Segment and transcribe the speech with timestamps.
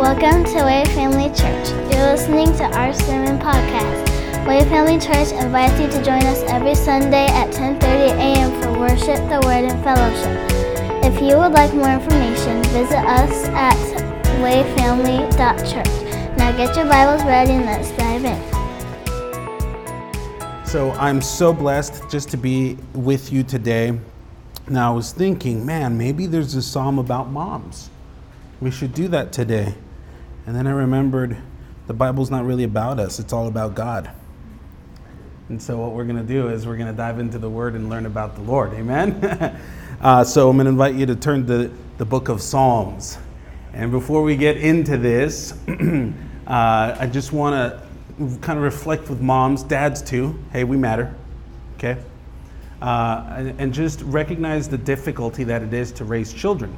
[0.00, 1.68] Welcome to Way Family Church.
[1.92, 4.46] You're listening to our sermon podcast.
[4.48, 8.62] Way Family Church invites you to join us every Sunday at 10:30 a.m.
[8.62, 11.04] for worship, the word, and fellowship.
[11.04, 13.76] If you would like more information, visit us at
[14.40, 16.38] wayfamily.church.
[16.38, 18.40] Now get your Bibles ready and let's dive in.
[20.64, 24.00] So I'm so blessed just to be with you today.
[24.66, 27.90] Now I was thinking, man, maybe there's a psalm about moms.
[28.62, 29.74] We should do that today.
[30.50, 31.36] And then I remembered
[31.86, 34.10] the Bible's not really about us, it's all about God.
[35.48, 37.76] And so what we're going to do is we're going to dive into the Word
[37.76, 38.72] and learn about the Lord.
[38.72, 39.12] Amen?
[40.00, 43.16] uh, so I'm going to invite you to turn to the book of Psalms.
[43.74, 49.20] And before we get into this, uh, I just want to kind of reflect with
[49.20, 50.36] moms, dads too.
[50.52, 51.14] Hey, we matter.
[51.76, 51.96] Okay?
[52.82, 56.76] Uh, and, and just recognize the difficulty that it is to raise children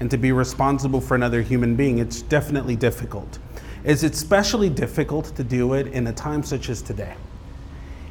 [0.00, 1.98] and to be responsible for another human being.
[1.98, 3.38] It's definitely difficult.
[3.84, 7.14] It's especially difficult to do it in a time such as today.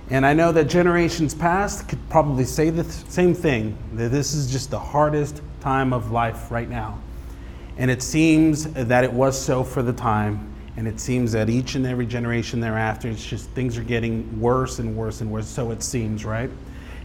[0.09, 4.33] And I know that generations past could probably say the th- same thing that this
[4.33, 6.99] is just the hardest time of life right now.
[7.77, 10.53] And it seems that it was so for the time.
[10.77, 14.79] And it seems that each and every generation thereafter, it's just things are getting worse
[14.79, 15.47] and worse and worse.
[15.47, 16.51] So it seems, right?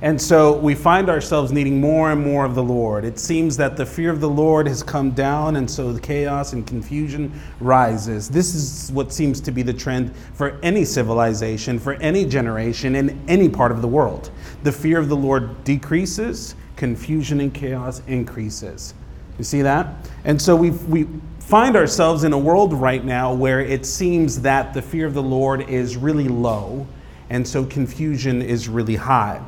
[0.03, 3.05] And so we find ourselves needing more and more of the Lord.
[3.05, 6.55] It seems that the fear of the Lord has come down, and so the chaos
[6.55, 8.31] and confusion rises.
[8.31, 13.20] This is what seems to be the trend for any civilization, for any generation, in
[13.29, 14.31] any part of the world.
[14.62, 18.95] The fear of the Lord decreases, confusion and chaos increases.
[19.37, 20.09] You see that?
[20.25, 21.09] And so we we
[21.41, 25.23] find ourselves in a world right now where it seems that the fear of the
[25.23, 26.87] Lord is really low,
[27.29, 29.42] and so confusion is really high.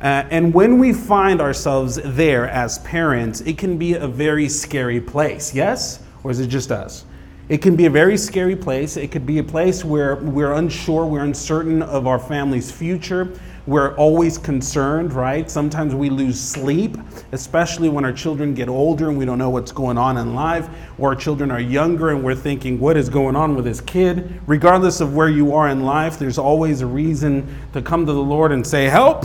[0.00, 5.00] Uh, and when we find ourselves there as parents, it can be a very scary
[5.00, 6.00] place, yes?
[6.22, 7.04] Or is it just us?
[7.48, 8.96] It can be a very scary place.
[8.96, 13.32] It could be a place where we're unsure, we're uncertain of our family's future.
[13.66, 15.50] We're always concerned, right?
[15.50, 16.96] Sometimes we lose sleep,
[17.32, 20.68] especially when our children get older and we don't know what's going on in life,
[20.98, 24.40] or our children are younger and we're thinking, what is going on with this kid?
[24.46, 28.22] Regardless of where you are in life, there's always a reason to come to the
[28.22, 29.24] Lord and say, Help!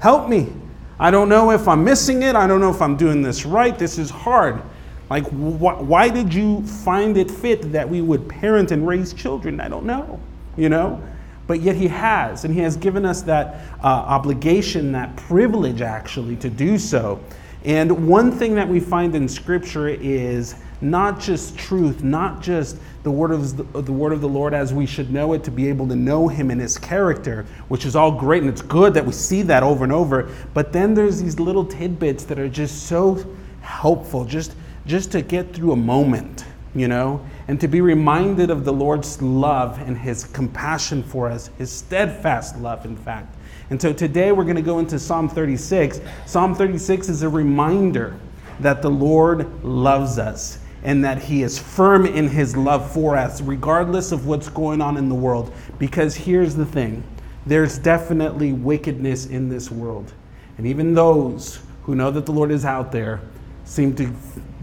[0.00, 0.52] Help me.
[0.98, 2.34] I don't know if I'm missing it.
[2.34, 3.78] I don't know if I'm doing this right.
[3.78, 4.62] This is hard.
[5.10, 9.60] Like, wh- why did you find it fit that we would parent and raise children?
[9.60, 10.18] I don't know,
[10.56, 11.02] you know?
[11.46, 16.36] But yet He has, and He has given us that uh, obligation, that privilege actually
[16.36, 17.20] to do so.
[17.64, 23.10] And one thing that we find in Scripture is not just truth, not just the
[23.10, 25.68] word of the, the, word of the Lord as we should know it, to be
[25.68, 29.04] able to know Him and His character, which is all great and it's good that
[29.04, 30.28] we see that over and over.
[30.54, 33.24] But then there's these little tidbits that are just so
[33.60, 34.54] helpful, just
[34.86, 36.44] just to get through a moment,
[36.74, 41.50] you know, and to be reminded of the Lord's love and His compassion for us,
[41.58, 43.34] His steadfast love, in fact.
[43.70, 46.00] And so today we're going to go into Psalm 36.
[46.24, 48.16] Psalm 36 is a reminder
[48.60, 53.42] that the Lord loves us and that He is firm in His love for us,
[53.42, 55.52] regardless of what's going on in the world.
[55.78, 57.02] Because here's the thing
[57.44, 60.14] there's definitely wickedness in this world.
[60.58, 63.20] And even those who know that the Lord is out there
[63.64, 64.12] seem to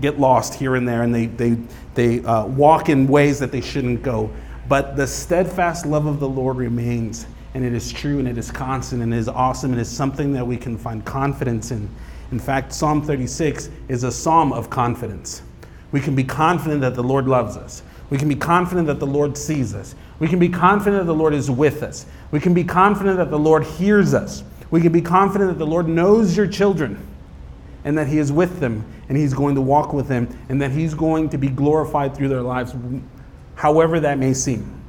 [0.01, 1.57] get lost here and there, and they, they,
[1.93, 4.31] they uh, walk in ways that they shouldn't go.
[4.69, 8.49] But the steadfast love of the Lord remains, and it is true, and it is
[8.49, 11.89] constant, and it is awesome, and it is something that we can find confidence in.
[12.31, 15.41] In fact, Psalm 36 is a psalm of confidence.
[15.93, 17.83] We can be confident that the Lord loves us.
[18.09, 19.95] We can be confident that the Lord sees us.
[20.19, 22.07] We can be confident that the Lord is with us.
[22.31, 24.43] We can be confident that the Lord hears us.
[24.71, 26.99] We can be confident that the Lord knows your children
[27.85, 30.71] and that He is with them and He's going to walk with them and that
[30.71, 32.73] He's going to be glorified through their lives,
[33.53, 34.81] however that may seem.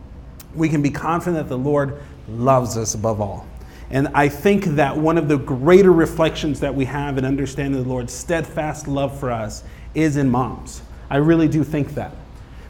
[0.54, 3.46] We can be confident that the Lord loves us above all.
[3.90, 7.88] And I think that one of the greater reflections that we have in understanding the
[7.88, 10.80] Lord's steadfast love for us is in moms.
[11.14, 12.12] I really do think that.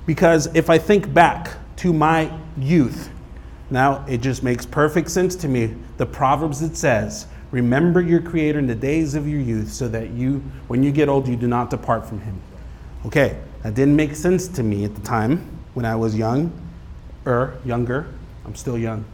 [0.04, 3.08] Because if I think back to my youth,
[3.70, 5.74] now it just makes perfect sense to me.
[5.96, 10.10] The Proverbs it says, Remember your Creator in the days of your youth, so that
[10.10, 12.38] you, when you get old, you do not depart from Him.
[13.06, 16.52] Okay, that didn't make sense to me at the time when I was young,
[17.24, 18.06] or younger.
[18.44, 19.06] I'm still young.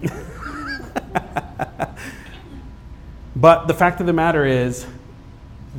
[3.36, 4.86] but the fact of the matter is,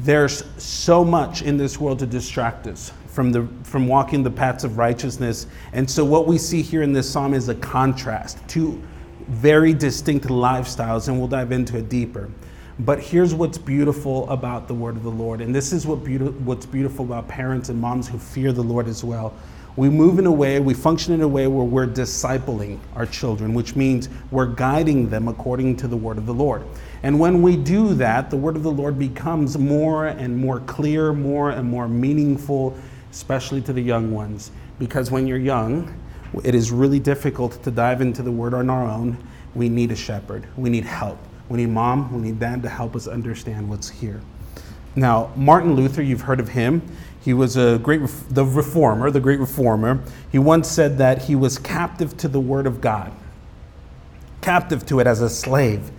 [0.04, 4.64] there's so much in this world to distract us from, the, from walking the paths
[4.64, 5.48] of righteousness.
[5.74, 8.82] And so, what we see here in this psalm is a contrast, two
[9.28, 12.30] very distinct lifestyles, and we'll dive into it deeper.
[12.80, 16.34] But here's what's beautiful about the word of the Lord, and this is what beauti-
[16.42, 19.34] what's beautiful about parents and moms who fear the Lord as well.
[19.76, 23.54] We move in a way, we function in a way where we're discipling our children,
[23.54, 26.64] which means we're guiding them according to the word of the Lord.
[27.04, 31.14] And when we do that, the word of the Lord becomes more and more clear,
[31.14, 32.78] more and more meaningful,
[33.12, 34.52] especially to the young ones.
[34.78, 35.94] Because when you're young,
[36.44, 39.18] it is really difficult to dive into the word on our own.
[39.56, 41.18] We need a shepherd, we need help.
[41.50, 44.22] We need mom, we need dad to help us understand what's here.
[44.96, 46.82] Now, Martin Luther, you've heard of him.
[47.20, 50.02] He was a great, the reformer, the great reformer.
[50.32, 53.12] He once said that he was captive to the Word of God,
[54.42, 55.92] captive to it as a slave.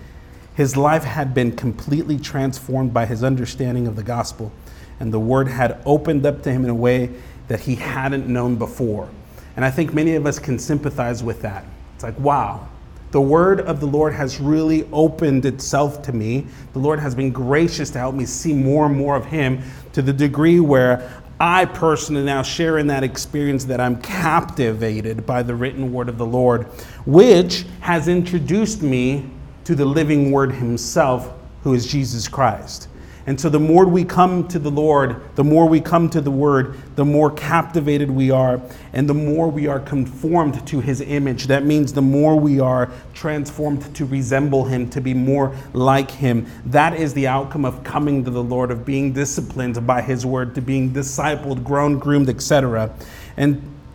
[0.55, 4.53] His life had been completely transformed by his understanding of the gospel,
[5.01, 7.11] and the Word had opened up to him in a way
[7.49, 9.09] that he hadn't known before.
[9.57, 11.65] And I think many of us can sympathize with that.
[11.95, 12.69] It's like, wow,
[13.13, 16.47] the word of the Lord has really opened itself to me.
[16.73, 19.63] The Lord has been gracious to help me see more and more of Him
[19.93, 25.43] to the degree where I personally now share in that experience that I'm captivated by
[25.43, 26.65] the written word of the Lord,
[27.05, 29.29] which has introduced me
[29.65, 31.33] to the living word Himself,
[31.63, 32.89] who is Jesus Christ.
[33.25, 36.31] And so, the more we come to the Lord, the more we come to the
[36.31, 38.61] Word, the more captivated we are,
[38.93, 41.47] and the more we are conformed to His image.
[41.47, 46.47] That means the more we are transformed to resemble Him, to be more like Him.
[46.67, 50.57] That is the outcome of coming to the Lord, of being disciplined by His Word,
[50.57, 52.93] to being discipled, grown, groomed, etc.
[53.37, 53.63] And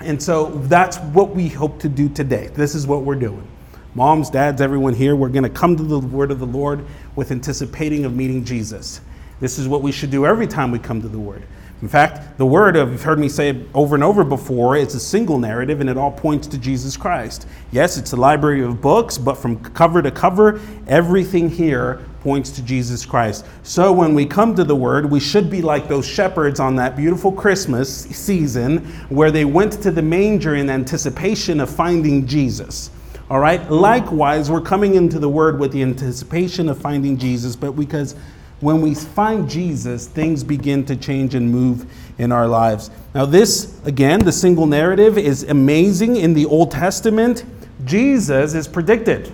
[0.00, 2.46] and so that's what we hope to do today.
[2.54, 3.46] This is what we're doing
[3.94, 7.30] moms, dads, everyone here, we're going to come to the word of the Lord with
[7.30, 9.00] anticipating of meeting Jesus.
[9.40, 11.44] This is what we should do every time we come to the word.
[11.82, 14.94] In fact, the word, of, you've heard me say it over and over before, it's
[14.94, 17.46] a single narrative and it all points to Jesus Christ.
[17.72, 22.62] Yes, it's a library of books, but from cover to cover, everything here points to
[22.62, 23.44] Jesus Christ.
[23.64, 26.96] So when we come to the word, we should be like those shepherds on that
[26.96, 28.78] beautiful Christmas season
[29.10, 32.90] where they went to the manger in anticipation of finding Jesus.
[33.30, 33.70] All right?
[33.70, 38.14] Likewise, we're coming into the word with the anticipation of finding Jesus, but because
[38.60, 42.90] when we find Jesus, things begin to change and move in our lives.
[43.14, 47.44] Now, this, again, the single narrative is amazing in the Old Testament.
[47.84, 49.32] Jesus is predicted.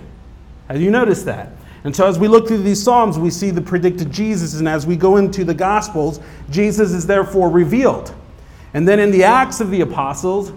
[0.67, 1.51] Have you noticed that?
[1.83, 4.85] And so, as we look through these Psalms, we see the predicted Jesus, and as
[4.85, 8.13] we go into the Gospels, Jesus is therefore revealed.
[8.73, 10.53] And then in the Acts of the Apostles,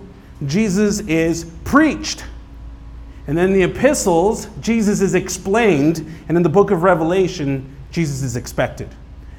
[0.46, 2.24] Jesus is preached.
[3.26, 8.36] And then the epistles, Jesus is explained, and in the book of Revelation, Jesus is
[8.36, 8.88] expected.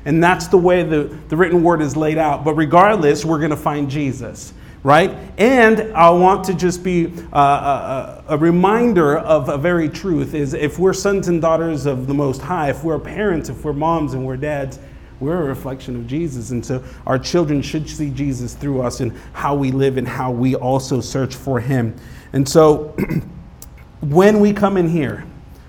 [0.06, 2.44] And that's the way the, the written word is laid out.
[2.44, 4.54] But regardless, we're going to find Jesus,
[4.84, 5.12] right?
[5.38, 10.36] And I want to just be uh, a, uh, a, reminder of a very truth
[10.36, 13.74] is if we're sons and daughters of the Most High, if we're parents, if we're
[13.74, 14.80] moms and we're dads,
[15.20, 16.52] we're a reflection of Jesus.
[16.52, 20.32] And so our children should see Jesus through us and how we live and how
[20.32, 21.96] we also search for Him.
[22.34, 22.96] And so,
[24.10, 25.26] when we come in here,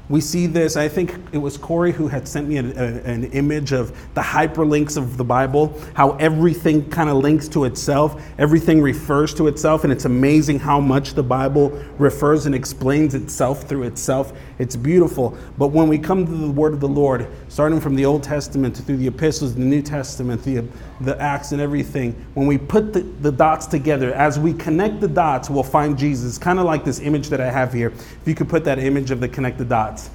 [0.09, 0.77] we see this.
[0.77, 4.21] I think it was Corey who had sent me a, a, an image of the
[4.21, 9.83] hyperlinks of the Bible, how everything kind of links to itself, everything refers to itself,
[9.83, 14.33] and it's amazing how much the Bible refers and explains itself through itself.
[14.61, 15.37] It's beautiful.
[15.59, 18.77] But when we come to the Word of the Lord, starting from the Old Testament
[18.77, 20.65] through the epistles, the New Testament, the,
[21.01, 25.09] the Acts, and everything, when we put the, the dots together, as we connect the
[25.09, 26.39] dots, we'll find Jesus.
[26.39, 27.89] Kind of like this image that I have here.
[27.89, 30.11] If you could put that image of the connected dots.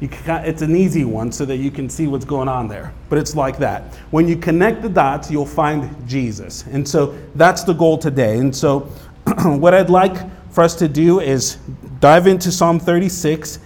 [0.00, 2.92] Can, it's an easy one so that you can see what's going on there.
[3.08, 3.94] But it's like that.
[4.10, 6.66] When you connect the dots, you'll find Jesus.
[6.66, 8.38] And so that's the goal today.
[8.38, 8.80] And so,
[9.44, 10.14] what I'd like
[10.52, 11.56] for us to do is
[12.00, 13.58] dive into Psalm 36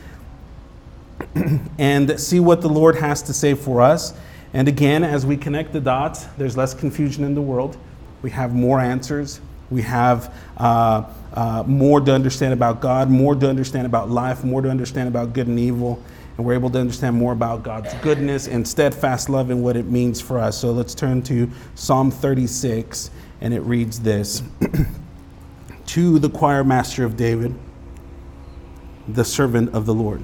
[1.78, 4.14] and see what the Lord has to say for us.
[4.52, 7.76] And again, as we connect the dots, there's less confusion in the world.
[8.22, 9.40] We have more answers.
[9.70, 14.60] We have uh, uh, more to understand about God, more to understand about life, more
[14.62, 16.02] to understand about good and evil
[16.40, 19.84] and we're able to understand more about God's goodness and steadfast love and what it
[19.84, 20.56] means for us.
[20.56, 23.10] So let's turn to Psalm 36,
[23.42, 24.42] and it reads this
[25.88, 27.54] To the choir master of David,
[29.06, 30.22] the servant of the Lord.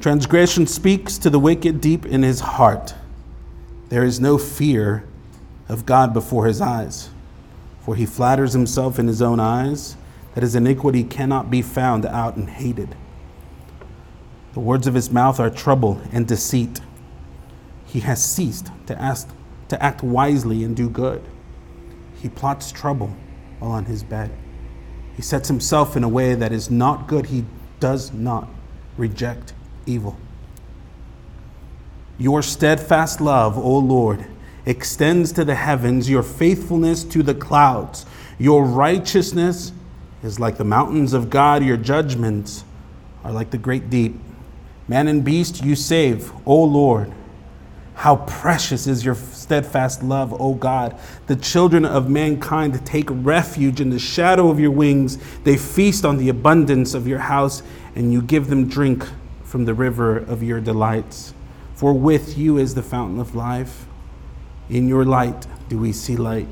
[0.00, 2.94] Transgression speaks to the wicked deep in his heart.
[3.90, 5.04] There is no fear
[5.68, 7.10] of God before his eyes,
[7.84, 9.98] for he flatters himself in his own eyes
[10.34, 12.96] that his iniquity cannot be found out and hated.
[14.54, 16.80] The words of his mouth are trouble and deceit.
[17.84, 19.28] He has ceased to, ask,
[19.68, 21.22] to act wisely and do good.
[22.22, 23.14] He plots trouble
[23.58, 24.30] while on his bed.
[25.14, 27.26] He sets himself in a way that is not good.
[27.26, 27.44] He
[27.80, 28.48] does not
[28.96, 29.52] reject
[29.86, 30.16] evil.
[32.18, 34.26] Your steadfast love, O Lord,
[34.66, 38.04] extends to the heavens, your faithfulness to the clouds.
[38.38, 39.72] Your righteousness
[40.22, 42.64] is like the mountains of God, your judgments
[43.24, 44.16] are like the great deep.
[44.86, 47.12] Man and beast you save, O Lord.
[47.94, 50.98] How precious is your steadfast love, O God.
[51.26, 55.18] The children of mankind take refuge in the shadow of your wings.
[55.44, 57.62] They feast on the abundance of your house,
[57.94, 59.06] and you give them drink
[59.50, 61.34] from the river of your delights.
[61.74, 63.84] For with you is the fountain of life.
[64.68, 66.46] In your light do we see light.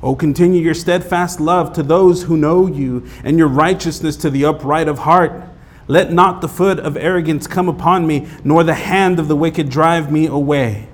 [0.00, 4.44] O continue your steadfast love to those who know you, and your righteousness to the
[4.44, 5.42] upright of heart.
[5.88, 9.68] Let not the foot of arrogance come upon me, nor the hand of the wicked
[9.68, 10.86] drive me away.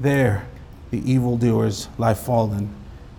[0.00, 0.48] There
[0.90, 2.74] the evildoers lie fallen.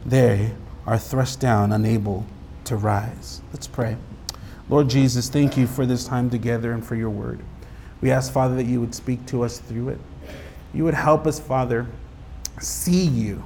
[0.06, 0.52] They
[0.86, 2.26] are thrust down, unable
[2.66, 3.42] to rise.
[3.54, 3.96] Let's pray.
[4.70, 7.40] Lord Jesus, thank you for this time together and for your word.
[8.02, 10.00] We ask, Father, that you would speak to us through it.
[10.74, 11.88] You would help us, Father,
[12.60, 13.44] see you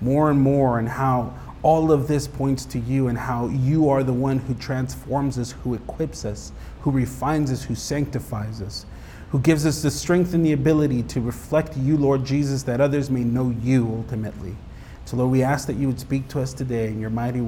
[0.00, 4.02] more and more and how all of this points to you and how you are
[4.02, 8.84] the one who transforms us, who equips us, who refines us, who sanctifies us,
[9.30, 13.10] who gives us the strength and the ability to reflect you, Lord Jesus, that others
[13.10, 14.56] may know you ultimately.
[15.04, 16.88] So, Lord, we ask that you would speak to us today.
[16.88, 17.46] In your mighty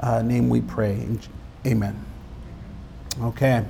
[0.00, 1.06] uh, name we pray.
[1.66, 2.13] Amen.
[3.22, 3.64] Okay.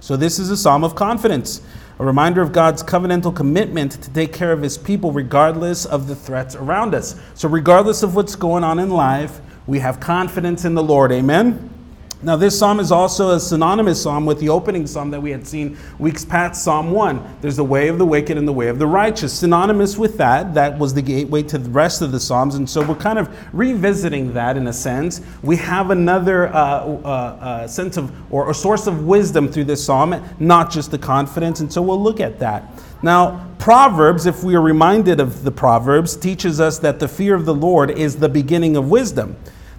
[0.00, 1.60] So, this is a psalm of confidence,
[1.98, 6.14] a reminder of God's covenantal commitment to take care of his people regardless of the
[6.14, 7.20] threats around us.
[7.34, 11.12] So, regardless of what's going on in life, we have confidence in the Lord.
[11.12, 11.75] Amen.
[12.22, 15.46] Now, this psalm is also a synonymous psalm with the opening psalm that we had
[15.46, 17.36] seen weeks past, Psalm 1.
[17.42, 19.34] There's the way of the wicked and the way of the righteous.
[19.34, 22.54] Synonymous with that, that was the gateway to the rest of the psalms.
[22.54, 25.20] And so we're kind of revisiting that in a sense.
[25.42, 29.84] We have another uh, uh, uh, sense of, or a source of wisdom through this
[29.84, 31.60] psalm, not just the confidence.
[31.60, 32.64] And so we'll look at that.
[33.02, 37.44] Now, Proverbs, if we are reminded of the Proverbs, teaches us that the fear of
[37.44, 39.36] the Lord is the beginning of wisdom.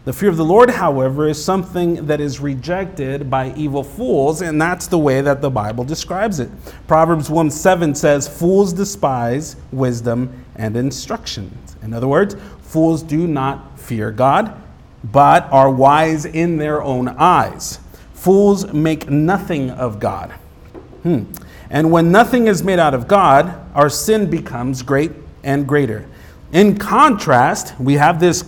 [0.08, 4.62] The fear of the Lord, however, is something that is rejected by evil fools, and
[4.62, 6.50] that's the way that the Bible describes it.
[6.88, 11.52] Proverbs 1 7 says, Fools despise wisdom and instruction.
[11.82, 14.54] In other words, fools do not fear God,
[15.04, 17.80] but are wise in their own eyes.
[18.14, 20.32] Fools make nothing of God.
[21.04, 21.26] Hmm.
[21.70, 25.12] And when nothing is made out of God, our sin becomes great
[25.44, 26.08] and greater.
[26.54, 28.46] In contrast, we have this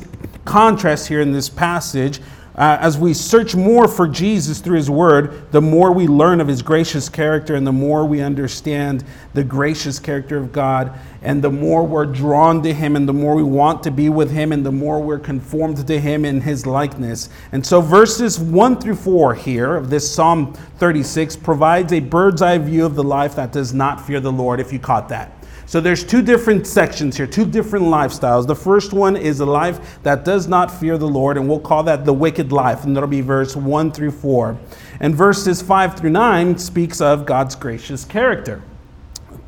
[0.50, 2.20] contrast here in this passage.
[2.56, 6.48] Uh, as we search more for Jesus through His Word, the more we learn of
[6.48, 11.52] His gracious character and the more we understand the gracious character of God, and the
[11.52, 14.66] more we're drawn to Him and the more we want to be with Him and
[14.66, 17.30] the more we're conformed to Him in His likeness.
[17.52, 22.58] And so, verses 1 through 4 here of this Psalm 36 provides a bird's eye
[22.58, 25.39] view of the life that does not fear the Lord, if you caught that.
[25.70, 28.48] So there's two different sections here, two different lifestyles.
[28.48, 31.84] The first one is a life that does not fear the Lord, and we'll call
[31.84, 34.58] that the wicked life, and that'll be verse 1 through 4.
[35.00, 38.64] And verses 5 through 9 speaks of God's gracious character.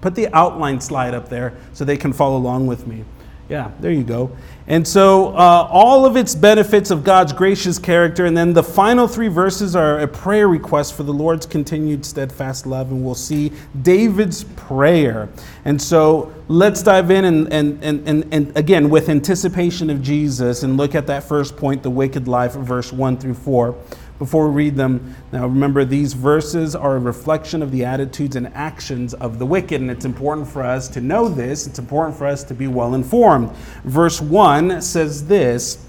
[0.01, 3.03] Put the outline slide up there so they can follow along with me.
[3.51, 4.31] Yeah, there you go.
[4.67, 9.09] And so, uh, all of its benefits of God's gracious character, and then the final
[9.09, 13.51] three verses are a prayer request for the Lord's continued steadfast love, and we'll see
[13.81, 15.27] David's prayer.
[15.65, 20.63] And so, let's dive in and, and, and, and, and again, with anticipation of Jesus,
[20.63, 23.75] and look at that first point, the wicked life, verse 1 through 4
[24.21, 25.15] before we read them.
[25.31, 29.81] Now, remember, these verses are a reflection of the attitudes and actions of the wicked,
[29.81, 31.65] and it's important for us to know this.
[31.65, 33.49] It's important for us to be well informed.
[33.83, 35.83] Verse 1 says this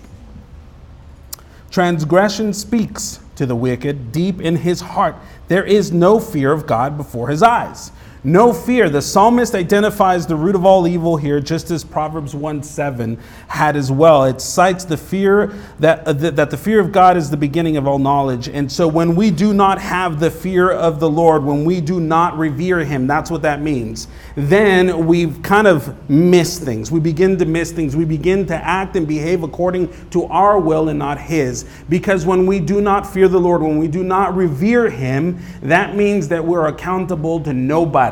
[1.71, 5.15] Transgression speaks to the wicked deep in his heart.
[5.49, 7.93] There is no fear of God before his eyes.
[8.25, 8.89] No fear.
[8.89, 13.75] The psalmist identifies the root of all evil here, just as Proverbs 1 7 had
[13.75, 14.23] as well.
[14.23, 17.89] It cites the fear that, uh, that the fear of God is the beginning of
[17.89, 18.49] all knowledge.
[18.49, 21.99] And so when we do not have the fear of the Lord, when we do
[21.99, 24.07] not revere Him, that's what that means.
[24.37, 26.93] Then we've kind of missed things.
[26.93, 27.97] We begin to miss things.
[27.97, 31.65] We begin to act and behave according to our will and not His.
[31.89, 35.97] Because when we do not fear the Lord, when we do not revere Him, that
[35.97, 38.12] means that we're accountable to nobody.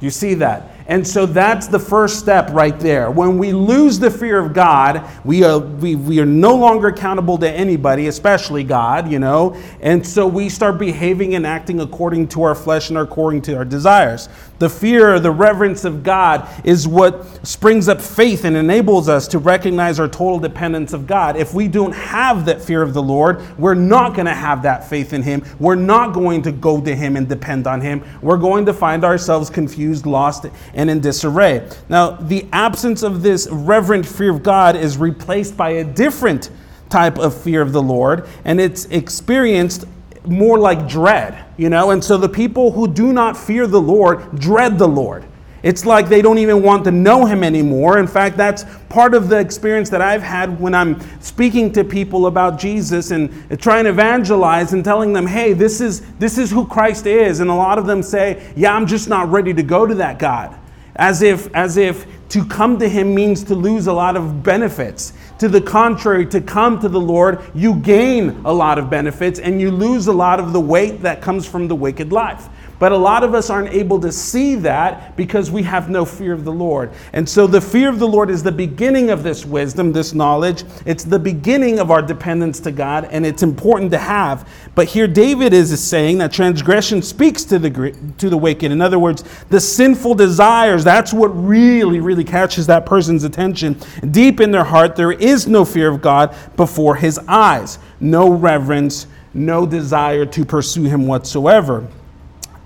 [0.00, 0.69] Do you see that?
[0.86, 3.10] And so that's the first step right there.
[3.10, 7.38] When we lose the fear of God, we are, we, we are no longer accountable
[7.38, 9.56] to anybody, especially God, you know.
[9.80, 13.64] And so we start behaving and acting according to our flesh and according to our
[13.64, 14.28] desires.
[14.58, 19.38] The fear, the reverence of God is what springs up faith and enables us to
[19.38, 21.36] recognize our total dependence of God.
[21.36, 24.86] If we don't have that fear of the Lord, we're not going to have that
[24.88, 25.42] faith in Him.
[25.58, 28.04] We're not going to go to Him and depend on Him.
[28.20, 31.68] We're going to find ourselves confused, lost, and in disarray.
[31.88, 36.50] Now, the absence of this reverent fear of God is replaced by a different
[36.88, 39.86] type of fear of the Lord, and it's experienced
[40.26, 41.90] more like dread, you know?
[41.90, 45.24] And so the people who do not fear the Lord dread the Lord.
[45.62, 47.98] It's like they don't even want to know him anymore.
[47.98, 52.26] In fact, that's part of the experience that I've had when I'm speaking to people
[52.26, 56.66] about Jesus and trying to evangelize and telling them, hey, this is, this is who
[56.66, 57.40] Christ is.
[57.40, 60.18] And a lot of them say, yeah, I'm just not ready to go to that
[60.18, 60.56] God.
[60.96, 65.12] As if, as if to come to him means to lose a lot of benefits.
[65.38, 69.60] To the contrary, to come to the Lord, you gain a lot of benefits and
[69.60, 72.48] you lose a lot of the weight that comes from the wicked life.
[72.80, 76.32] But a lot of us aren't able to see that because we have no fear
[76.32, 76.90] of the Lord.
[77.12, 80.64] And so the fear of the Lord is the beginning of this wisdom, this knowledge.
[80.86, 84.48] It's the beginning of our dependence to God, and it's important to have.
[84.74, 88.72] But here David is saying that transgression speaks to the, to the wicked.
[88.72, 93.78] In other words, the sinful desires, that's what really, really catches that person's attention.
[94.10, 99.06] Deep in their heart, there is no fear of God before his eyes, no reverence,
[99.34, 101.86] no desire to pursue him whatsoever.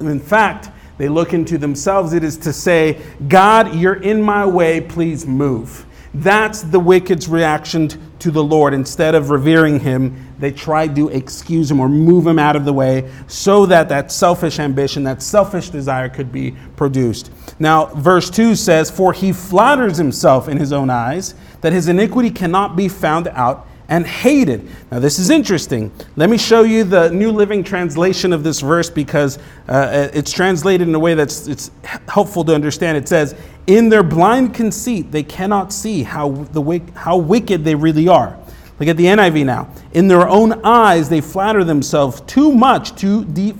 [0.00, 2.12] In fact, they look into themselves.
[2.12, 5.86] It is to say, God, you're in my way, please move.
[6.14, 7.88] That's the wicked's reaction
[8.20, 8.72] to the Lord.
[8.72, 12.72] Instead of revering him, they try to excuse him or move him out of the
[12.72, 17.32] way so that that selfish ambition, that selfish desire could be produced.
[17.58, 22.30] Now, verse 2 says, For he flatters himself in his own eyes that his iniquity
[22.30, 24.68] cannot be found out and hated.
[24.90, 25.92] Now, this is interesting.
[26.16, 29.38] Let me show you the New Living Translation of this verse because
[29.68, 31.70] uh, it's translated in a way that's it's
[32.08, 32.96] helpful to understand.
[32.96, 33.34] It says,
[33.66, 38.38] "In their blind conceit, they cannot see how the how wicked they really are."
[38.80, 39.68] Look at the NIV now.
[39.92, 43.54] In their own eyes, they flatter themselves too much to de-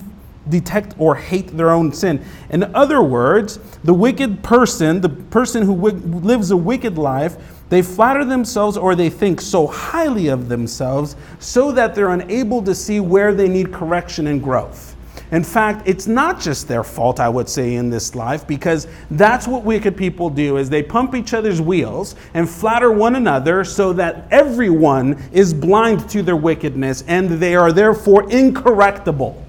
[0.49, 2.25] detect or hate their own sin.
[2.51, 7.37] In other words, the wicked person, the person who w- lives a wicked life,
[7.69, 12.75] they flatter themselves or they think so highly of themselves so that they're unable to
[12.75, 14.95] see where they need correction and growth.
[15.31, 19.49] In fact, it's not just their fault, I would say, in this life, because that's
[19.49, 23.93] what wicked people do is they pump each other's wheels and flatter one another so
[23.95, 29.44] that everyone is blind to their wickedness and they are therefore incorrectable.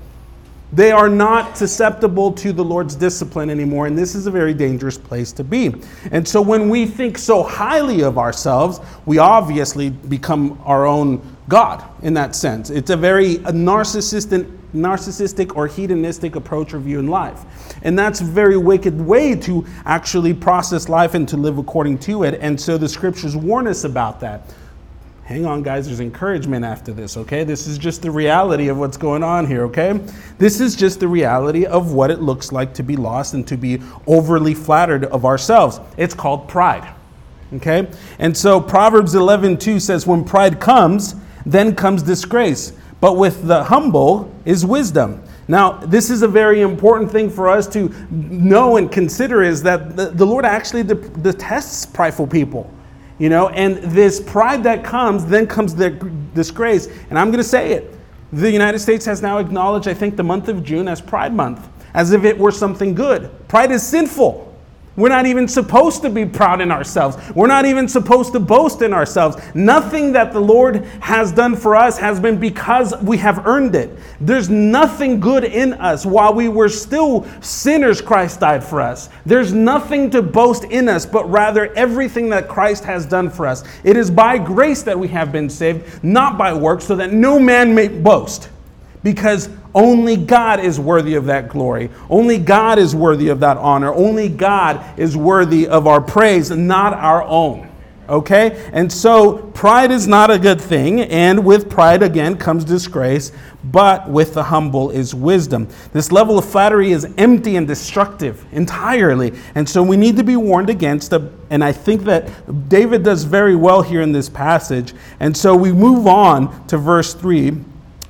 [0.76, 4.98] They are not susceptible to the Lord's discipline anymore, and this is a very dangerous
[4.98, 5.74] place to be.
[6.12, 11.82] And so, when we think so highly of ourselves, we obviously become our own God
[12.04, 12.72] in that sense.
[12.72, 17.46] It's a very narcissistic, narcissistic or hedonistic approach or view in life.
[17.84, 22.24] And that's a very wicked way to actually process life and to live according to
[22.24, 22.38] it.
[22.42, 24.54] And so, the scriptures warn us about that
[25.26, 27.44] hang on, guys, there's encouragement after this, okay?
[27.44, 30.00] This is just the reality of what's going on here, okay?
[30.38, 33.58] This is just the reality of what it looks like to be lost and to
[33.58, 35.80] be overly flattered of ourselves.
[35.98, 36.88] It's called pride,
[37.54, 37.90] okay?
[38.20, 43.64] And so Proverbs 11 2 says, When pride comes, then comes disgrace, but with the
[43.64, 45.24] humble is wisdom.
[45.48, 49.96] Now, this is a very important thing for us to know and consider is that
[49.96, 52.72] the, Lord actually detests prideful people.
[53.17, 55.91] You know, and this pride that comes, then comes the
[56.34, 56.88] disgrace.
[57.10, 57.93] And I'm going to say it.
[58.34, 61.67] The United States has now acknowledged, I think, the month of June as Pride Month,
[61.93, 63.32] as if it were something good.
[63.47, 64.55] Pride is sinful.
[64.96, 67.18] We're not even supposed to be proud in ourselves.
[67.36, 69.36] We're not even supposed to boast in ourselves.
[69.54, 73.98] Nothing that the Lord has done for us has been because we have earned it.
[74.22, 76.06] There's nothing good in us.
[76.06, 79.10] While we were still sinners, Christ died for us.
[79.26, 83.66] There's nothing to boast in us, but rather everything that Christ has done for us.
[83.84, 87.38] It is by grace that we have been saved, not by works, so that no
[87.38, 88.50] man may boast.
[89.04, 91.90] Because only God is worthy of that glory.
[92.10, 93.94] Only God is worthy of that honor.
[93.94, 97.70] Only God is worthy of our praise, not our own.
[98.08, 98.70] Okay?
[98.72, 103.34] And so pride is not a good thing, and with pride again comes disgrace,
[103.66, 105.68] but with the humble is wisdom.
[105.92, 109.34] This level of flattery is empty and destructive entirely.
[109.56, 111.22] And so we need to be warned against it.
[111.50, 114.94] And I think that David does very well here in this passage.
[115.20, 117.58] And so we move on to verse 3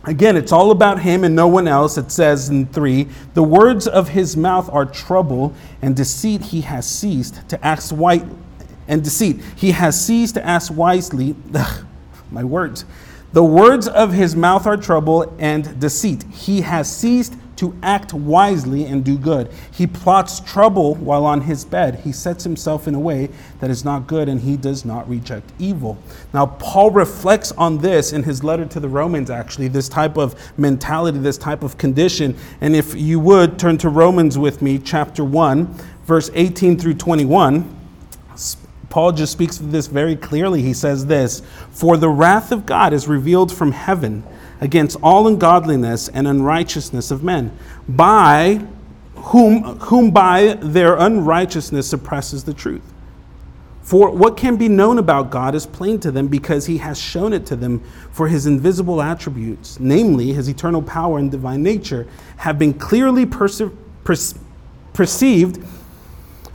[0.07, 1.97] Again, it's all about him and no one else.
[1.97, 6.87] It says in 3 The words of his mouth are trouble, and deceit he has
[6.87, 8.25] ceased to act white
[8.87, 9.41] and deceit.
[9.55, 11.35] He has ceased to act wisely.
[11.53, 11.85] Ugh,
[12.31, 12.85] my words.
[13.33, 16.23] The words of his mouth are trouble and deceit.
[16.31, 19.51] He has ceased to act wisely and do good.
[19.71, 22.01] He plots trouble while on his bed.
[22.03, 25.51] He sets himself in a way that is not good, and he does not reject
[25.59, 25.97] evil.
[26.33, 30.35] Now, Paul reflects on this in his letter to the Romans, actually, this type of
[30.57, 32.37] mentality, this type of condition.
[32.61, 35.73] And if you would turn to Romans with me, chapter 1,
[36.05, 37.71] verse 18 through 21.
[38.89, 40.61] Paul just speaks of this very clearly.
[40.61, 41.41] He says this
[41.71, 44.23] For the wrath of God is revealed from heaven
[44.61, 48.65] against all ungodliness and unrighteousness of men, by
[49.15, 52.93] whom, whom by their unrighteousness suppresses the truth.
[53.81, 57.33] For what can be known about God is plain to them because he has shown
[57.33, 62.57] it to them, for his invisible attributes, namely his eternal power and divine nature, have
[62.57, 63.61] been clearly perce-
[64.03, 64.33] perce-
[64.93, 65.63] perceived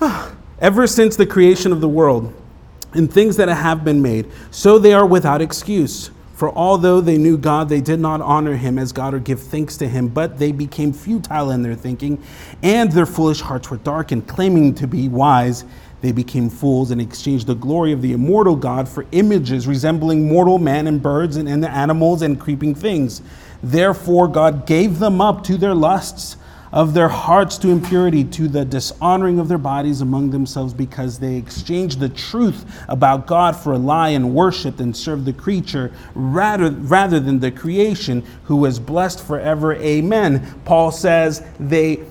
[0.00, 2.34] ah, ever since the creation of the world
[2.94, 4.26] in things that have been made.
[4.50, 6.10] So they are without excuse.
[6.40, 9.76] For although they knew God, they did not honor him as God or give thanks
[9.76, 12.18] to him, but they became futile in their thinking,
[12.62, 14.26] and their foolish hearts were darkened.
[14.26, 15.66] Claiming to be wise,
[16.00, 20.56] they became fools and exchanged the glory of the immortal God for images resembling mortal
[20.58, 23.20] man and birds and, and animals and creeping things.
[23.62, 26.38] Therefore, God gave them up to their lusts
[26.72, 31.36] of their hearts to impurity, to the dishonoring of their bodies among themselves, because they
[31.36, 36.70] exchanged the truth about God for a lie and worshiped and served the creature rather,
[36.70, 39.74] rather than the creation, who was blessed forever.
[39.74, 40.60] Amen.
[40.64, 42.04] Paul says they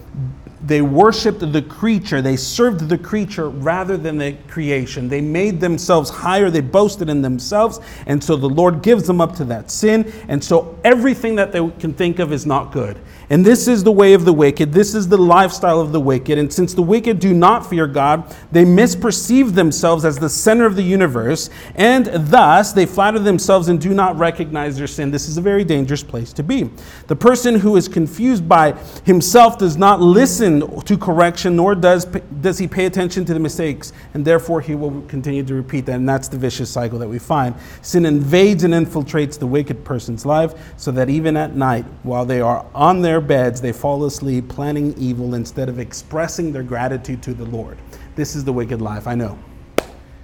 [0.62, 5.08] they worshiped the creature, they served the creature rather than the creation.
[5.08, 9.36] They made themselves higher, they boasted in themselves, and so the Lord gives them up
[9.38, 13.00] to that sin, and so everything that they can think of is not good.
[13.32, 14.74] And this is the way of the wicked.
[14.74, 16.39] This is the lifestyle of the wicked.
[16.39, 20.76] And since the wicked do not fear God, they misperceive themselves as the center of
[20.76, 25.12] the universe, and thus they flatter themselves and do not recognize their sin.
[25.12, 26.72] This is a very dangerous place to be.
[27.06, 28.74] The person who is confused by
[29.06, 33.94] himself does not listen to correction, nor does, does he pay attention to the mistakes,
[34.15, 35.96] and therefore he will continue to repeat that.
[35.96, 37.54] And that's the vicious cycle that we find.
[37.84, 42.42] Sin invades and infiltrates the wicked person's life, so that even at night, while they
[42.42, 47.22] are on their their beds, they fall asleep planning evil instead of expressing their gratitude
[47.24, 47.78] to the Lord.
[48.16, 49.38] This is the wicked life, I know.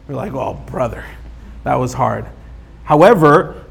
[0.08, 1.04] We're like, oh, brother,
[1.64, 2.26] that was hard.
[2.84, 3.66] However,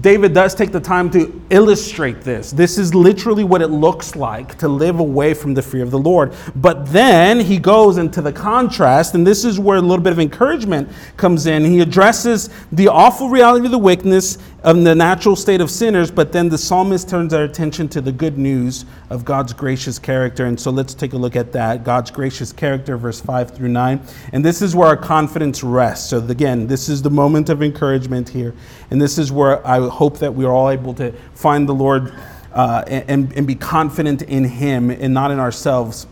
[0.00, 2.52] David does take the time to illustrate this.
[2.52, 5.98] This is literally what it looks like to live away from the fear of the
[5.98, 6.32] Lord.
[6.54, 10.20] But then he goes into the contrast, and this is where a little bit of
[10.20, 11.64] encouragement comes in.
[11.64, 16.30] He addresses the awful reality of the wickedness of the natural state of sinners, but
[16.30, 20.46] then the psalmist turns our attention to the good news of God's gracious character.
[20.46, 24.00] And so let's take a look at that God's gracious character, verse 5 through 9.
[24.32, 26.10] And this is where our confidence rests.
[26.10, 28.54] So, again, this is the moment of encouragement here.
[28.90, 32.14] And this is where I hope that we are all able to find the Lord
[32.52, 36.06] uh, and, and be confident in Him and not in ourselves,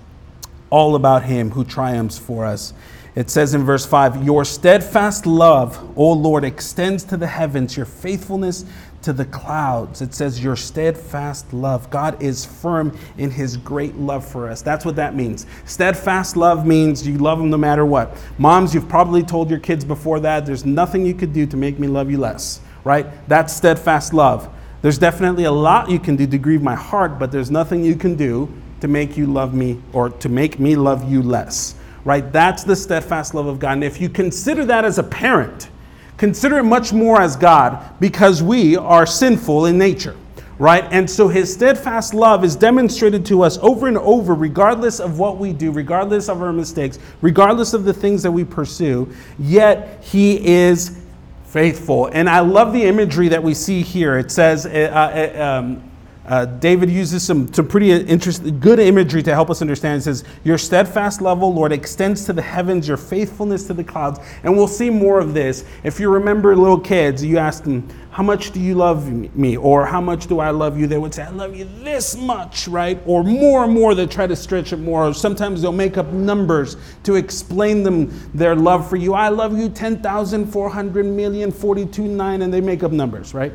[0.70, 2.72] all about Him who triumphs for us.
[3.14, 7.86] It says in verse 5 Your steadfast love, O Lord, extends to the heavens, your
[7.86, 8.64] faithfulness
[9.02, 10.02] to the clouds.
[10.02, 11.90] It says, Your steadfast love.
[11.90, 14.62] God is firm in his great love for us.
[14.62, 15.46] That's what that means.
[15.64, 18.16] Steadfast love means you love them no matter what.
[18.38, 21.78] Moms, you've probably told your kids before that, there's nothing you could do to make
[21.78, 23.06] me love you less right?
[23.28, 24.48] That's steadfast love.
[24.82, 27.94] There's definitely a lot you can do to grieve my heart, but there's nothing you
[27.94, 32.32] can do to make you love me or to make me love you less, right?
[32.32, 33.72] That's the steadfast love of God.
[33.72, 35.68] And if you consider that as a parent,
[36.16, 40.16] consider it much more as God because we are sinful in nature,
[40.58, 40.84] right?
[40.90, 45.38] And so his steadfast love is demonstrated to us over and over, regardless of what
[45.38, 49.12] we do, regardless of our mistakes, regardless of the things that we pursue.
[49.38, 51.02] Yet he is
[51.44, 52.06] faithful.
[52.06, 54.18] And I love the imagery that we see here.
[54.18, 55.89] It says, uh, uh, um,
[56.30, 59.98] uh, David uses some, some pretty interesting, good imagery to help us understand.
[59.98, 64.20] It says, Your steadfast love, Lord, extends to the heavens, your faithfulness to the clouds.
[64.44, 65.64] And we'll see more of this.
[65.82, 69.56] If you remember little kids, you ask them, How much do you love me?
[69.56, 70.86] Or How much do I love you?
[70.86, 73.02] They would say, I love you this much, right?
[73.06, 75.08] Or more and more, they try to stretch it more.
[75.08, 79.14] Or sometimes they'll make up numbers to explain them their love for you.
[79.14, 83.52] I love you 10,400 million, 42, 9, and they make up numbers, right?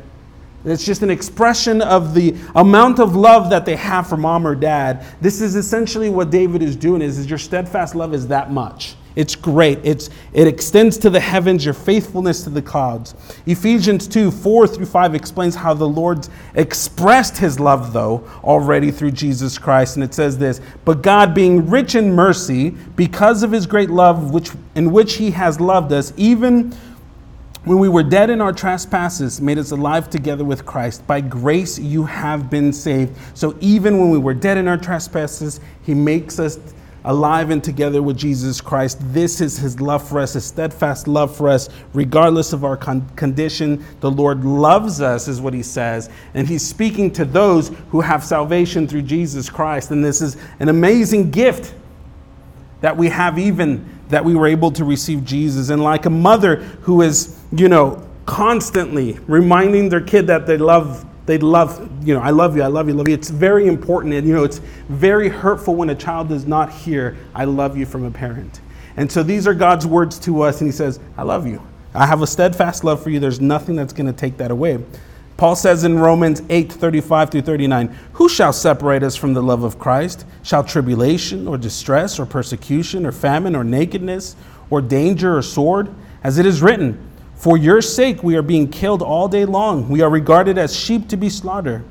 [0.66, 4.56] It's just an expression of the amount of love that they have for mom or
[4.56, 5.06] dad.
[5.20, 8.96] This is essentially what David is doing is, is your steadfast love is that much.
[9.16, 9.78] It's great.
[9.82, 13.14] It's, it extends to the heavens, your faithfulness to the clouds.
[13.46, 19.12] Ephesians 2 4 through 5 explains how the Lord expressed his love, though, already through
[19.12, 19.96] Jesus Christ.
[19.96, 24.32] And it says this But God, being rich in mercy, because of his great love
[24.34, 26.76] which, in which he has loved us, even
[27.66, 31.04] when we were dead in our trespasses, made us alive together with Christ.
[31.04, 33.18] By grace you have been saved.
[33.34, 36.60] So even when we were dead in our trespasses, he makes us
[37.04, 38.98] alive and together with Jesus Christ.
[39.12, 43.08] This is his love for us, his steadfast love for us, regardless of our con-
[43.16, 43.84] condition.
[43.98, 46.08] The Lord loves us, is what he says.
[46.34, 49.90] And he's speaking to those who have salvation through Jesus Christ.
[49.90, 51.74] And this is an amazing gift
[52.80, 55.68] that we have, even that we were able to receive Jesus.
[55.70, 61.04] And like a mother who is, you know, constantly reminding their kid that they love
[61.26, 63.14] they love, you know, I love you, I love you, love you.
[63.14, 64.14] It's very important.
[64.14, 67.84] And, you know, it's very hurtful when a child does not hear, I love you
[67.84, 68.60] from a parent.
[68.96, 70.60] And so these are God's words to us.
[70.60, 71.60] And He says, I love you.
[71.94, 73.18] I have a steadfast love for you.
[73.18, 74.78] There's nothing that's going to take that away.
[75.36, 79.64] Paul says in Romans 8 35 through 39, Who shall separate us from the love
[79.64, 80.24] of Christ?
[80.42, 84.34] Shall tribulation or distress or persecution or famine or nakedness
[84.70, 85.94] or danger or sword?
[86.24, 86.98] As it is written,
[87.34, 89.90] for your sake, we are being killed all day long.
[89.90, 91.84] We are regarded as sheep to be slaughtered.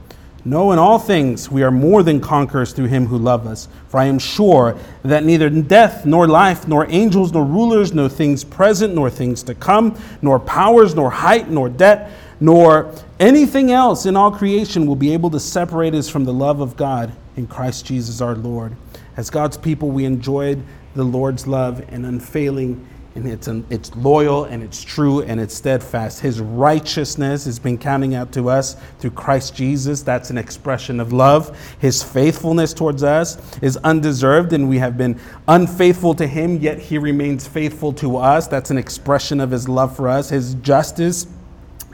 [0.43, 3.67] No, in all things, we are more than conquerors through him who loved us.
[3.89, 8.43] For I am sure that neither death, nor life, nor angels, nor rulers, nor things
[8.43, 14.15] present, nor things to come, nor powers, nor height, nor depth, nor anything else in
[14.15, 17.85] all creation will be able to separate us from the love of God in Christ
[17.85, 18.75] Jesus our Lord.
[19.17, 24.43] As God's people, we enjoyed the Lord's love and unfailing and it's, um, it's loyal
[24.43, 26.19] and it's true and it's steadfast.
[26.19, 30.01] His righteousness has been counting out to us through Christ Jesus.
[30.01, 31.57] That's an expression of love.
[31.79, 36.97] His faithfulness towards us is undeserved and we have been unfaithful to him, yet he
[36.97, 38.47] remains faithful to us.
[38.47, 40.29] That's an expression of his love for us.
[40.29, 41.27] His justice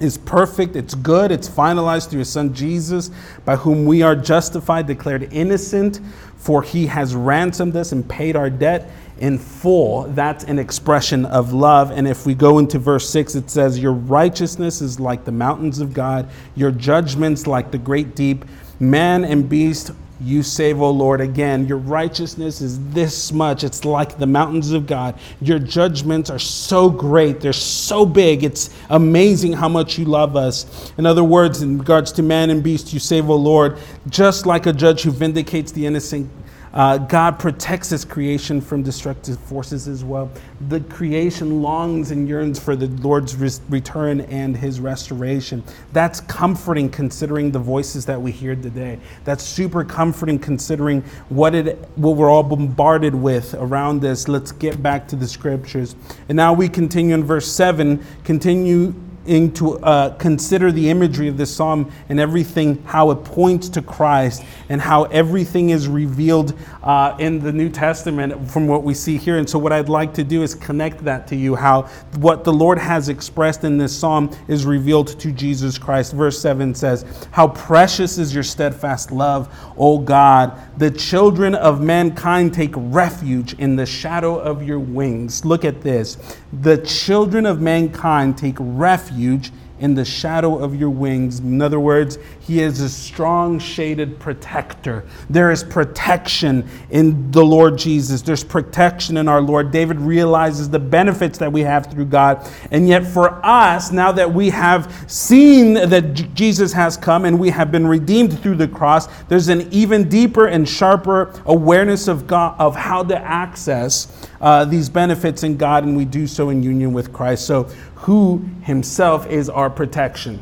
[0.02, 3.12] is perfect, it's good, it's finalized through his son Jesus,
[3.46, 6.02] by whom we are justified, declared innocent,
[6.38, 8.90] for he has ransomed us and paid our debt
[9.22, 11.92] in full, that's an expression of love.
[11.92, 15.80] And if we go into verse 6, it says, Your righteousness is like the mountains
[15.80, 18.44] of God, your judgments like the great deep.
[18.80, 19.92] Man and beast,
[20.24, 21.22] you save, O Lord.
[21.22, 23.64] Again, your righteousness is this much.
[23.64, 25.20] It's like the mountains of God.
[25.42, 28.44] Your judgments are so great, they're so big.
[28.44, 30.94] It's amazing how much you love us.
[30.98, 33.78] In other words, in regards to man and beast, you save, O Lord,
[34.10, 36.30] just like a judge who vindicates the innocent
[36.74, 40.32] uh, God protects his creation from destructive forces as well.
[40.70, 45.64] The creation longs and yearns for the Lord's re- return and his restoration.
[45.92, 49.00] That's comforting considering the voices that we hear today.
[49.26, 54.28] That's super comforting considering what, it, what we're all bombarded with around this.
[54.28, 55.96] Let's get back to the scriptures.
[56.30, 58.94] And now we continue in verse 7, continue
[59.26, 64.44] to uh, consider the imagery of this psalm and everything, how it points to Christ
[64.70, 69.38] and how everything is revealed uh, in the New Testament from what we see here.
[69.38, 71.84] And so, what I'd like to do is connect that to you how
[72.18, 76.14] what the Lord has expressed in this psalm is revealed to Jesus Christ.
[76.14, 80.60] Verse 7 says, How precious is your steadfast love, O God!
[80.80, 85.46] The children of mankind take refuge in the shadow of your wings.
[85.46, 86.18] Look at this.
[86.54, 91.40] The children of mankind take refuge in the shadow of your wings.
[91.40, 92.18] In other words,
[92.52, 95.06] he is a strong shaded protector.
[95.30, 98.22] There is protection in the Lord Jesus.
[98.22, 99.72] There's protection in our Lord.
[99.72, 102.46] David realizes the benefits that we have through God.
[102.70, 107.52] And yet, for us, now that we have seen that Jesus has come and we
[107.52, 112.60] have been redeemed through the cross, there's an even deeper and sharper awareness of God,
[112.60, 116.92] of how to access uh, these benefits in God, and we do so in union
[116.92, 117.48] with Christ.
[117.48, 117.64] So,
[117.96, 120.42] who himself is our protection.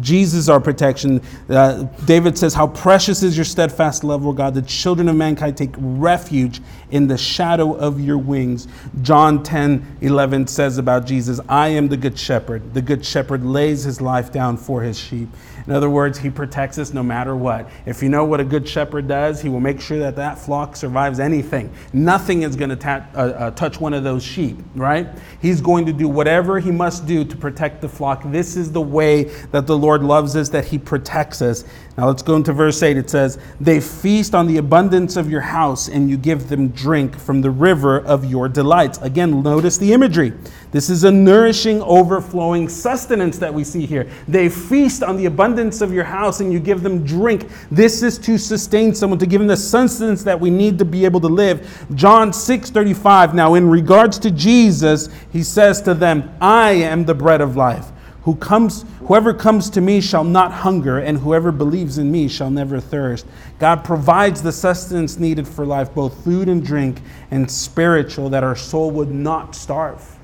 [0.00, 1.20] Jesus, our protection.
[1.48, 4.54] Uh, David says, How precious is your steadfast love, O God.
[4.54, 8.68] The children of mankind take refuge in the shadow of your wings.
[9.02, 12.74] John 10 11 says about Jesus, I am the good shepherd.
[12.74, 15.28] The good shepherd lays his life down for his sheep.
[15.66, 17.70] In other words, he protects us no matter what.
[17.86, 20.76] If you know what a good shepherd does, he will make sure that that flock
[20.76, 21.72] survives anything.
[21.92, 25.08] Nothing is going to ta- uh, uh, touch one of those sheep, right?
[25.40, 28.22] He's going to do whatever he must do to protect the flock.
[28.26, 31.62] This is the way that the Lord loves us, that he protects us.
[31.98, 32.96] Now let's go into verse 8.
[32.96, 37.18] It says, They feast on the abundance of your house, and you give them drink
[37.18, 38.96] from the river of your delights.
[39.02, 40.32] Again, notice the imagery.
[40.72, 44.10] This is a nourishing, overflowing sustenance that we see here.
[44.26, 47.48] They feast on the abundance of your house and you give them drink.
[47.70, 51.04] This is to sustain someone, to give them the sustenance that we need to be
[51.04, 51.86] able to live.
[51.94, 53.34] John 6 35.
[53.34, 57.92] Now, in regards to Jesus, he says to them, I am the bread of life.
[58.24, 62.50] Who comes, whoever comes to me shall not hunger, and whoever believes in me shall
[62.50, 63.26] never thirst.
[63.58, 68.56] God provides the sustenance needed for life, both food and drink, and spiritual, that our
[68.56, 70.16] soul would not starve.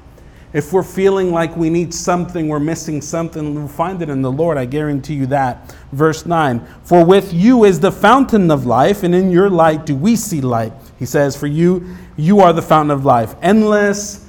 [0.53, 4.33] If we're feeling like we need something, we're missing something, we'll find it in the
[4.33, 4.57] Lord.
[4.57, 5.73] I guarantee you that.
[5.93, 9.95] Verse 9 For with you is the fountain of life, and in your light do
[9.95, 10.73] we see light.
[10.99, 13.37] He says, For you, you are the fountain of life.
[13.43, 14.27] Endless,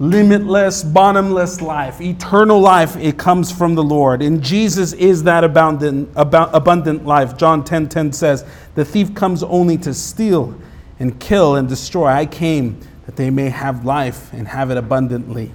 [0.00, 4.22] limitless, bottomless life, eternal life, it comes from the Lord.
[4.22, 7.36] And Jesus is that abundant, abundant life.
[7.36, 10.58] John 10 10 says, The thief comes only to steal
[10.98, 12.06] and kill and destroy.
[12.06, 15.52] I came that they may have life and have it abundantly.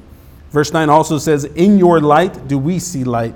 [0.52, 3.36] Verse 9 also says, In your light do we see light.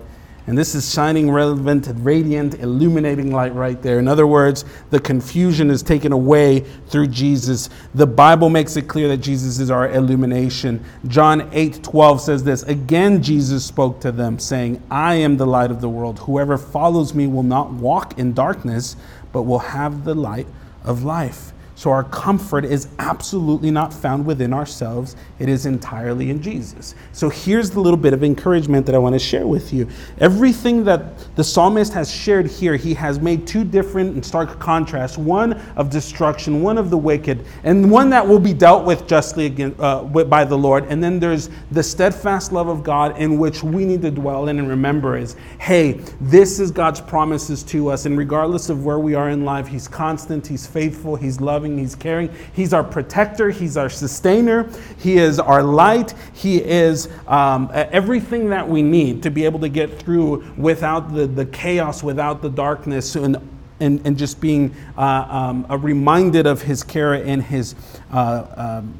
[0.49, 3.99] And this is shining, relevant, radiant, illuminating light right there.
[3.99, 7.69] In other words, the confusion is taken away through Jesus.
[7.93, 10.83] The Bible makes it clear that Jesus is our illumination.
[11.07, 15.69] John 8 12 says this Again, Jesus spoke to them, saying, I am the light
[15.69, 16.17] of the world.
[16.17, 18.95] Whoever follows me will not walk in darkness,
[19.31, 20.47] but will have the light
[20.83, 21.53] of life.
[21.79, 26.93] So our comfort is absolutely not found within ourselves, it is entirely in Jesus.
[27.13, 29.87] So here's the little bit of encouragement that I want to share with you.
[30.17, 35.17] Everything that the psalmist has shared here, he has made two different and stark contrasts
[35.17, 39.45] one of destruction, one of the wicked, and one that will be dealt with justly
[39.45, 40.83] again, uh, by the Lord.
[40.89, 44.59] And then there's the steadfast love of God in which we need to dwell in
[44.59, 48.05] and remember is hey, this is God's promises to us.
[48.05, 51.77] And regardless of where we are in life, He's constant, He's faithful, He's loving loving,
[51.77, 52.29] He's caring.
[52.53, 58.67] He's our protector, He's our sustainer, He is our light, He is um, everything that
[58.67, 63.15] we need to be able to get through without the, the chaos, without the darkness,
[63.15, 63.37] and,
[63.79, 67.75] and, and just being uh, um, reminded of His care and His
[68.11, 68.93] uh, um,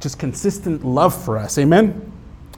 [0.00, 1.58] just consistent love for us.
[1.58, 2.11] Amen?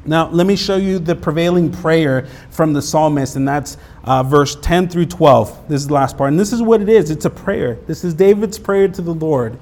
[0.07, 4.57] Now, let me show you the prevailing prayer from the psalmist, and that's uh, verse
[4.57, 5.69] 10 through 12.
[5.69, 6.31] This is the last part.
[6.31, 7.79] And this is what it is it's a prayer.
[7.87, 9.59] This is David's prayer to the Lord.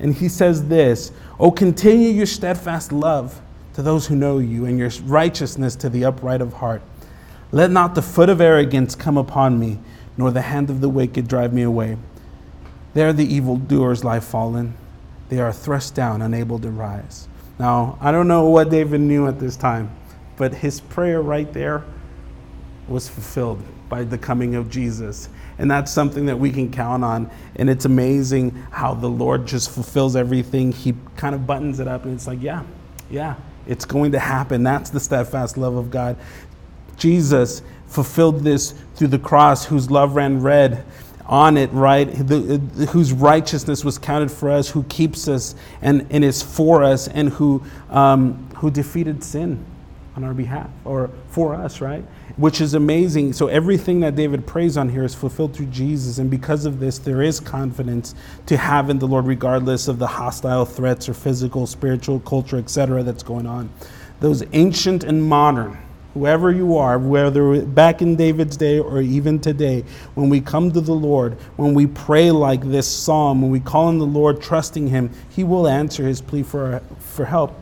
[0.00, 3.40] And he says this Oh, continue your steadfast love
[3.74, 6.82] to those who know you, and your righteousness to the upright of heart.
[7.52, 9.78] Let not the foot of arrogance come upon me,
[10.16, 11.98] nor the hand of the wicked drive me away.
[12.94, 14.74] There the evildoers lie fallen,
[15.28, 17.28] they are thrust down, unable to rise.
[17.58, 19.90] Now, I don't know what David knew at this time,
[20.36, 21.84] but his prayer right there
[22.88, 25.28] was fulfilled by the coming of Jesus.
[25.58, 27.30] And that's something that we can count on.
[27.56, 30.72] And it's amazing how the Lord just fulfills everything.
[30.72, 32.62] He kind of buttons it up, and it's like, yeah,
[33.10, 34.62] yeah, it's going to happen.
[34.62, 36.16] That's the steadfast love of God.
[36.96, 40.84] Jesus fulfilled this through the cross, whose love ran red
[41.28, 42.04] on it, right?
[42.04, 42.58] The,
[42.90, 47.30] whose righteousness was counted for us, who keeps us and, and is for us, and
[47.30, 49.64] who, um, who defeated sin
[50.16, 52.02] on our behalf or for us, right?
[52.36, 53.32] Which is amazing.
[53.34, 56.18] So everything that David prays on here is fulfilled through Jesus.
[56.18, 58.14] And because of this, there is confidence
[58.46, 63.02] to have in the Lord, regardless of the hostile threats or physical, spiritual, culture, etc.,
[63.02, 63.70] that's going on.
[64.20, 65.78] Those ancient and modern
[66.16, 70.80] whoever you are, whether back in David's day or even today, when we come to
[70.80, 74.88] the Lord, when we pray like this psalm, when we call on the Lord, trusting
[74.88, 77.54] Him, He will answer His plea for, for help.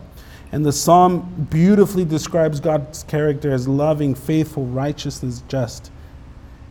[0.53, 5.91] And the psalm beautifully describes God's character as loving, faithful, righteous, and just.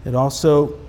[0.06, 0.80] It also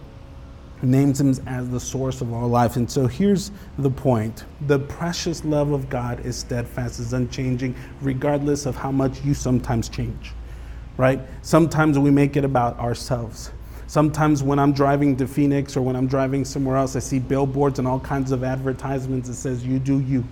[0.80, 2.76] names him as the source of all life.
[2.76, 8.64] And so here's the point the precious love of God is steadfast, is unchanging, regardless
[8.64, 10.34] of how much you sometimes change
[10.96, 11.20] right?
[11.42, 13.50] Sometimes we make it about ourselves.
[13.86, 17.78] Sometimes when I'm driving to Phoenix or when I'm driving somewhere else, I see billboards
[17.78, 20.24] and all kinds of advertisements that says, you do you.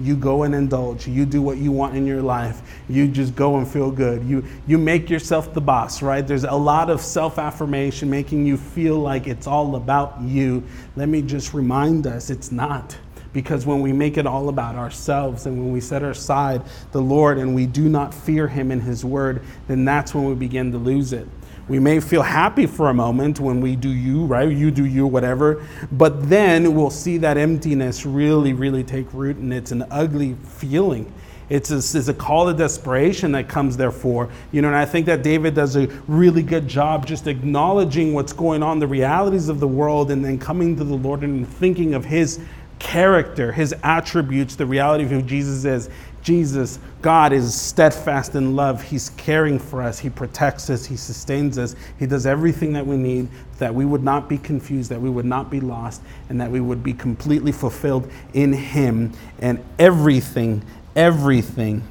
[0.00, 1.06] You go and indulge.
[1.06, 2.62] You do what you want in your life.
[2.88, 4.24] You just go and feel good.
[4.24, 6.26] You, you make yourself the boss, right?
[6.26, 10.64] There's a lot of self affirmation making you feel like it's all about you.
[10.96, 12.96] Let me just remind us it's not.
[13.34, 17.36] Because when we make it all about ourselves and when we set aside the Lord
[17.36, 20.78] and we do not fear Him and His word, then that's when we begin to
[20.78, 21.28] lose it.
[21.66, 24.50] We may feel happy for a moment when we do you, right?
[24.50, 25.66] You do you, whatever.
[25.92, 31.12] But then we'll see that emptiness really, really take root, and it's an ugly feeling.
[31.48, 34.30] It's a, it's a call to desperation that comes therefore.
[34.52, 38.32] You know, and I think that David does a really good job just acknowledging what's
[38.32, 41.94] going on, the realities of the world, and then coming to the Lord and thinking
[41.94, 42.40] of his
[42.84, 45.88] character, his attributes, the reality of who Jesus is,
[46.22, 48.82] Jesus, God is steadfast in love.
[48.82, 49.98] He's caring for us.
[49.98, 50.84] He protects us.
[50.84, 51.74] He sustains us.
[51.98, 55.24] He does everything that we need that we would not be confused, that we would
[55.24, 59.12] not be lost, and that we would be completely fulfilled in Him.
[59.40, 60.62] And everything,
[60.94, 61.82] everything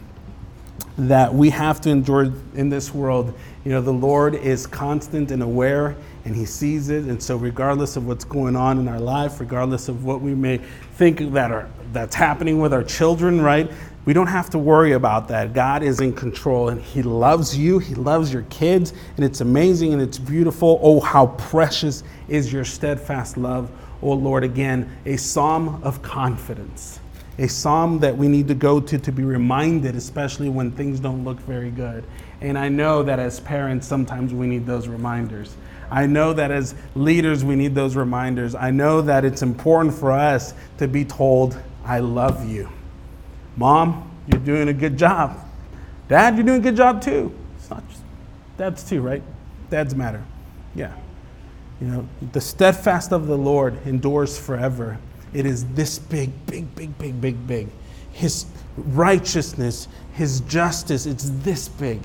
[0.97, 3.33] that we have to endure in this world,
[3.65, 7.95] you know, the Lord is constant and aware and he sees it and so regardless
[7.97, 10.57] of what's going on in our life regardless of what we may
[10.95, 13.69] think that are that's happening with our children right
[14.05, 15.53] we don't have to worry about that.
[15.53, 17.79] God is in control and He loves you.
[17.79, 18.93] He loves your kids.
[19.15, 20.79] And it's amazing and it's beautiful.
[20.83, 23.71] Oh, how precious is your steadfast love.
[24.01, 26.99] Oh, Lord, again, a psalm of confidence.
[27.39, 31.23] A psalm that we need to go to to be reminded, especially when things don't
[31.23, 32.03] look very good.
[32.41, 35.55] And I know that as parents, sometimes we need those reminders.
[35.89, 38.55] I know that as leaders, we need those reminders.
[38.55, 42.69] I know that it's important for us to be told, I love you.
[43.57, 45.39] Mom, you're doing a good job.
[46.07, 47.33] Dad, you're doing a good job too.
[47.57, 48.01] It's not just
[48.57, 49.21] dads too, right?
[49.69, 50.23] Dads matter.
[50.75, 50.93] Yeah.
[51.81, 54.97] You know, the steadfast of the Lord endures forever.
[55.33, 57.67] It is this big, big, big, big, big, big.
[58.11, 58.45] His
[58.77, 62.01] righteousness, his justice, it's this big.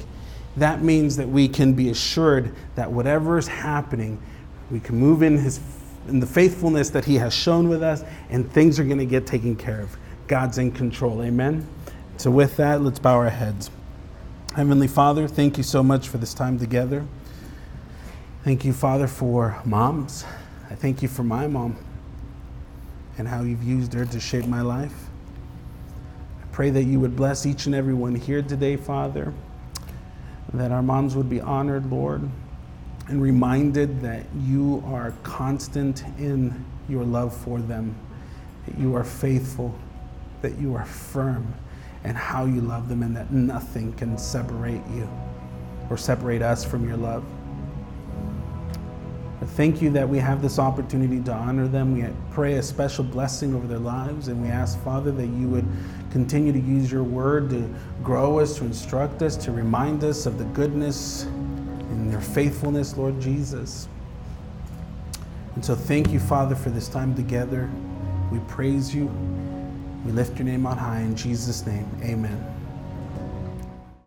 [0.57, 4.21] That means that we can be assured that whatever is happening,
[4.71, 5.61] we can move in his
[6.09, 9.27] in the faithfulness that he has shown with us and things are going to get
[9.27, 9.95] taken care of.
[10.27, 11.23] God's in control.
[11.23, 11.67] Amen.
[12.17, 13.71] So, with that, let's bow our heads.
[14.57, 17.07] Heavenly Father, thank you so much for this time together.
[18.43, 20.25] Thank you, Father, for moms.
[20.71, 21.77] I thank you for my mom
[23.19, 24.95] and how you've used her to shape my life.
[26.43, 29.33] I pray that you would bless each and every one here today, Father,
[30.55, 32.29] that our moms would be honored, Lord,
[33.09, 37.95] and reminded that you are constant in your love for them,
[38.67, 39.79] that you are faithful
[40.43, 41.55] that you are firm
[42.05, 45.09] and how you love them, and that nothing can separate you
[45.91, 47.25] or separate us from your love.
[49.41, 51.95] But thank you that we have this opportunity to honor them.
[51.95, 55.67] We pray a special blessing over their lives, and we ask, Father, that you would
[56.11, 57.73] continue to use your word to
[58.03, 63.21] grow us, to instruct us, to remind us of the goodness and your faithfulness, Lord
[63.21, 63.89] Jesus.
[65.55, 67.71] And so, thank you, Father, for this time together.
[68.33, 69.07] We praise you.
[70.05, 71.89] We lift your name on high in Jesus' name.
[72.03, 72.58] Amen.